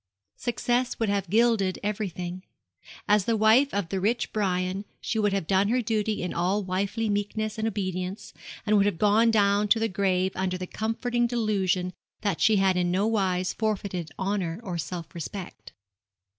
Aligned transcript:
Success 0.37 0.97
would 0.97 1.09
have 1.09 1.29
gilded 1.29 1.77
everything. 1.83 2.43
As 3.07 3.25
the 3.25 3.37
wife 3.37 3.71
of 3.71 3.89
the 3.89 3.99
rich 3.99 4.33
Brian 4.33 4.83
she 4.99 5.19
would 5.19 5.31
have 5.31 5.45
done 5.45 5.67
her 5.67 5.83
duty 5.83 6.23
in 6.23 6.33
all 6.33 6.63
wifely 6.63 7.07
meekness 7.07 7.59
and 7.59 7.67
obedience, 7.67 8.33
and 8.65 8.75
would 8.77 8.87
have 8.87 8.97
gone 8.97 9.29
down 9.29 9.67
to 9.67 9.79
the 9.79 9.87
grave 9.87 10.31
under 10.33 10.57
the 10.57 10.65
comforting 10.65 11.27
delusion 11.27 11.93
that 12.21 12.41
she 12.41 12.55
had 12.55 12.77
in 12.77 12.89
no 12.89 13.05
wise 13.05 13.53
forfeited 13.53 14.09
honour 14.17 14.59
or 14.63 14.79
self 14.79 15.13
respect. 15.13 15.71